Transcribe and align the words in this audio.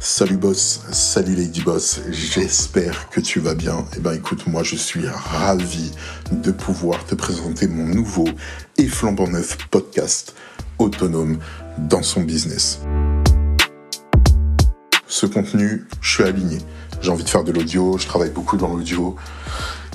Salut 0.00 0.36
boss, 0.36 0.80
salut 0.92 1.34
lady 1.34 1.60
boss, 1.60 2.00
j'espère 2.10 3.08
que 3.10 3.20
tu 3.20 3.40
vas 3.40 3.54
bien. 3.54 3.84
Eh 3.96 4.00
ben 4.00 4.12
écoute, 4.12 4.46
moi 4.46 4.62
je 4.62 4.76
suis 4.76 5.06
ravi 5.06 5.90
de 6.32 6.50
pouvoir 6.50 7.04
te 7.04 7.14
présenter 7.14 7.66
mon 7.66 7.86
nouveau 7.86 8.28
et 8.76 8.86
flambant 8.86 9.28
neuf 9.28 9.58
podcast 9.70 10.34
autonome 10.78 11.38
dans 11.78 12.02
son 12.02 12.22
business. 12.22 12.80
Ce 15.10 15.26
contenu, 15.26 15.84
je 16.00 16.08
suis 16.08 16.22
aligné. 16.22 16.58
J'ai 17.02 17.10
envie 17.10 17.24
de 17.24 17.28
faire 17.28 17.42
de 17.42 17.50
l'audio, 17.50 17.98
je 17.98 18.06
travaille 18.06 18.30
beaucoup 18.30 18.56
dans 18.56 18.68
l'audio. 18.68 19.16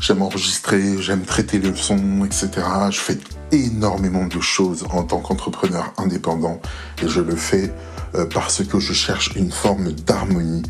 J'aime 0.01 0.21
enregistrer, 0.21 1.01
j'aime 1.01 1.21
traiter 1.21 1.57
le 1.57 1.73
son, 1.73 2.25
etc. 2.25 2.49
Je 2.91 2.99
fais 2.99 3.17
énormément 3.53 4.27
de 4.27 4.41
choses 4.41 4.85
en 4.91 5.03
tant 5.03 5.19
qu'entrepreneur 5.19 5.93
indépendant 5.97 6.59
et 7.01 7.07
je 7.07 7.21
le 7.21 7.37
fais 7.37 7.73
euh, 8.15 8.25
parce 8.25 8.61
que 8.65 8.77
je 8.77 8.91
cherche 8.91 9.31
une 9.37 9.53
forme 9.53 9.93
d'harmonie. 9.93 10.63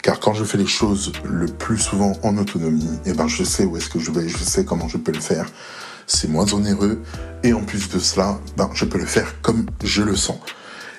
Car 0.00 0.20
quand 0.20 0.32
je 0.32 0.44
fais 0.44 0.58
les 0.58 0.66
choses 0.68 1.10
le 1.24 1.46
plus 1.46 1.78
souvent 1.78 2.12
en 2.22 2.38
autonomie, 2.38 3.00
eh 3.04 3.14
ben 3.14 3.26
je 3.26 3.42
sais 3.42 3.64
où 3.64 3.76
est-ce 3.76 3.88
que 3.88 3.98
je 3.98 4.12
vais, 4.12 4.28
je 4.28 4.38
sais 4.38 4.64
comment 4.64 4.86
je 4.86 4.96
peux 4.96 5.12
le 5.12 5.20
faire. 5.20 5.46
C'est 6.06 6.28
moins 6.28 6.46
onéreux 6.54 7.02
et 7.42 7.52
en 7.52 7.64
plus 7.64 7.88
de 7.88 7.98
cela, 7.98 8.38
ben 8.56 8.70
je 8.74 8.84
peux 8.84 8.98
le 8.98 9.06
faire 9.06 9.34
comme 9.42 9.66
je 9.82 10.02
le 10.02 10.14
sens. 10.14 10.38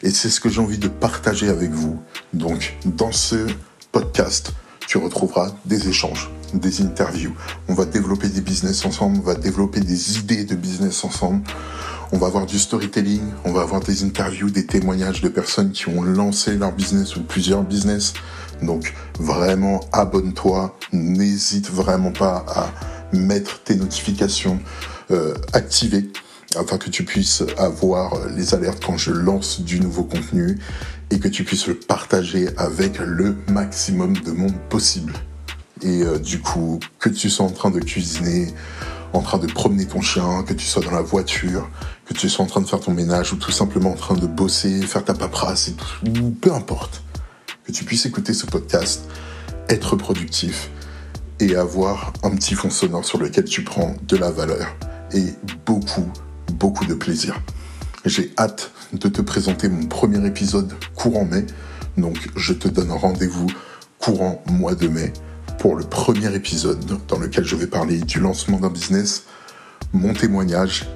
Et 0.04 0.12
c'est 0.12 0.30
ce 0.30 0.40
que 0.40 0.50
j'ai 0.50 0.62
envie 0.62 0.78
de 0.78 0.88
partager 0.88 1.50
avec 1.50 1.72
vous. 1.72 2.00
Donc 2.34 2.78
dans 2.86 3.12
ce 3.12 3.48
podcast, 3.92 4.54
tu 4.88 4.98
retrouveras 4.98 5.52
des 5.66 5.90
échanges, 5.90 6.30
des 6.54 6.82
interviews. 6.82 7.34
On 7.68 7.74
va 7.74 7.86
développer 7.86 8.30
des 8.30 8.42
business 8.42 8.86
ensemble, 8.86 9.20
on 9.20 9.26
va 9.26 9.36
développer 9.36 9.82
des 9.82 10.18
idées 10.18 10.46
de 10.46 10.56
business 10.56 11.04
ensemble. 11.04 11.44
On 12.12 12.18
va 12.18 12.28
avoir 12.28 12.48
du 12.48 12.58
storytelling, 12.58 13.22
on 13.46 13.52
va 13.52 13.62
avoir 13.62 13.82
des 13.82 14.04
interviews, 14.04 14.50
des 14.50 14.66
témoignages 14.66 15.22
de 15.22 15.30
personnes 15.30 15.72
qui 15.72 15.90
ont 15.90 16.02
lancé 16.02 16.56
leur 16.56 16.72
business 16.72 17.16
ou 17.16 17.22
plusieurs 17.22 17.62
business. 17.62 18.14
Donc 18.64 18.96
vraiment 19.20 19.82
abonne-toi, 19.92 20.76
n'hésite 20.92 21.70
vraiment 21.70 22.12
pas 22.12 22.46
à 22.48 22.72
mettre 23.14 23.62
tes 23.62 23.76
notifications 23.76 24.60
euh, 25.12 25.36
activées 25.54 26.10
afin 26.56 26.78
que 26.78 26.90
tu 26.90 27.04
puisses 27.04 27.44
avoir 27.58 28.28
les 28.30 28.54
alertes 28.54 28.84
quand 28.84 28.98
je 28.98 29.12
lance 29.12 29.62
du 29.62 29.80
nouveau 29.80 30.04
contenu 30.04 30.58
et 31.12 31.20
que 31.20 31.28
tu 31.28 31.44
puisses 31.44 31.68
le 31.68 31.76
partager 31.76 32.50
avec 32.58 33.00
le 33.00 33.36
maximum 33.50 34.18
de 34.18 34.32
monde 34.32 34.56
possible. 34.70 35.14
Et 35.82 36.04
euh, 36.04 36.20
du 36.20 36.40
coup, 36.40 36.80
que 37.00 37.10
tu 37.10 37.30
sois 37.30 37.46
en 37.46 37.52
train 37.52 37.72
de 37.72 37.80
cuisiner, 37.80 38.54
en 39.14 39.22
train 39.22 39.38
de 39.38 39.48
promener 39.48 39.86
ton 39.86 40.02
chien, 40.02 40.44
que 40.44 40.54
tu 40.54 40.66
sois 40.66 40.84
dans 40.84 40.92
la 40.92 41.02
voiture, 41.02 41.70
que 42.06 42.14
tu 42.14 42.30
sois 42.30 42.46
en 42.46 42.48
train 42.48 42.62
de 42.62 42.68
faire 42.68 42.80
ton 42.80 42.94
ménage 42.94 43.34
ou 43.34 43.38
tout 43.38 43.52
simplement 43.52 43.92
en 43.92 43.96
train 43.96 44.16
de 44.16 44.28
bosser, 44.28 44.82
faire 44.82 45.06
ta 45.06 45.14
paperasse, 45.14 45.70
et 45.70 45.74
tout, 45.74 46.32
peu 46.42 46.54
importe, 46.54 47.02
que 47.64 47.72
tu 47.72 47.86
puisses 47.86 48.06
écouter 48.06 48.34
ce 48.34 48.46
podcast, 48.46 49.04
être 49.70 49.96
productif 49.96 50.70
et 51.40 51.56
avoir 51.56 52.14
un 52.24 52.32
petit 52.32 52.56
fond 52.56 52.70
sonore 52.70 53.06
sur 53.06 53.18
lequel 53.18 53.46
tu 53.46 53.64
prends 53.64 53.96
de 54.08 54.18
la 54.18 54.32
valeur 54.32 54.76
et 55.14 55.26
beaucoup, 55.66 56.12
beaucoup 56.52 56.86
de 56.86 56.94
plaisir. 56.94 57.42
J'ai 58.06 58.34
hâte 58.38 58.72
de 58.94 59.08
te 59.08 59.22
présenter 59.22 59.70
mon 59.70 59.86
premier 59.86 60.26
épisode 60.26 60.74
courant 60.96 61.26
mai, 61.26 61.46
donc 61.98 62.18
je 62.36 62.54
te 62.54 62.68
donne 62.68 62.92
rendez-vous 62.92 63.48
courant 64.00 64.44
mois 64.48 64.76
de 64.76 64.88
mai 64.88 65.14
pour 65.60 65.76
le 65.76 65.84
premier 65.84 66.34
épisode 66.34 66.80
dans 67.08 67.20
lequel 67.20 67.44
je 67.44 67.56
vais 67.56 67.68
parler 67.68 68.00
du 68.00 68.20
lancement 68.20 68.60
d'un 68.60 68.70
business, 68.70 69.26
mon 69.92 70.14
témoignage 70.14 70.88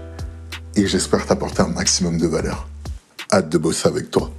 et 0.76 0.88
j'espère 0.88 1.26
t'apporter 1.26 1.62
un 1.62 1.68
maximum 1.68 2.18
de 2.18 2.28
valeur. 2.28 2.68
Hâte 3.32 3.50
de 3.50 3.58
bosser 3.58 3.88
avec 3.88 4.10
toi. 4.10 4.32